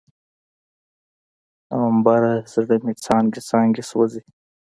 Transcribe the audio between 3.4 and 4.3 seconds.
څانګې سوزي